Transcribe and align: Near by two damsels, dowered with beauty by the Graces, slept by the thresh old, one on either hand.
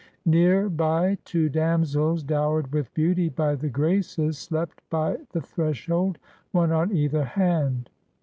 Near 0.25 0.67
by 0.67 1.19
two 1.25 1.47
damsels, 1.47 2.23
dowered 2.23 2.71
with 2.73 2.91
beauty 2.95 3.29
by 3.29 3.53
the 3.53 3.69
Graces, 3.69 4.35
slept 4.35 4.81
by 4.89 5.17
the 5.31 5.41
thresh 5.41 5.91
old, 5.91 6.17
one 6.51 6.71
on 6.71 6.91
either 6.91 7.23
hand. 7.23 7.91